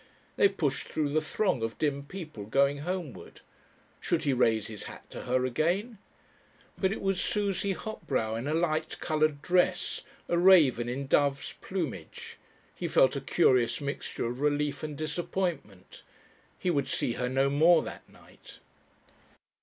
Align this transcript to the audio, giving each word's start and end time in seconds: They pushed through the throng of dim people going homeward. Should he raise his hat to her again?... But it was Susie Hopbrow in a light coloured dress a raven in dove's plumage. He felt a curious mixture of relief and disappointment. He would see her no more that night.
They 0.35 0.49
pushed 0.49 0.87
through 0.87 1.09
the 1.09 1.21
throng 1.21 1.61
of 1.61 1.77
dim 1.77 2.07
people 2.07 2.45
going 2.47 2.79
homeward. 2.79 3.41
Should 3.99 4.23
he 4.23 4.33
raise 4.33 4.65
his 4.65 4.85
hat 4.85 5.07
to 5.11 5.25
her 5.25 5.45
again?... 5.45 5.99
But 6.75 6.91
it 6.91 7.03
was 7.03 7.21
Susie 7.21 7.73
Hopbrow 7.75 8.33
in 8.33 8.47
a 8.47 8.55
light 8.55 8.99
coloured 8.99 9.43
dress 9.43 10.01
a 10.27 10.39
raven 10.39 10.89
in 10.89 11.05
dove's 11.05 11.53
plumage. 11.61 12.37
He 12.73 12.87
felt 12.87 13.15
a 13.15 13.21
curious 13.21 13.79
mixture 13.79 14.25
of 14.25 14.41
relief 14.41 14.81
and 14.81 14.97
disappointment. 14.97 16.01
He 16.57 16.71
would 16.71 16.87
see 16.87 17.11
her 17.13 17.29
no 17.29 17.51
more 17.51 17.83
that 17.83 18.09
night. 18.09 18.57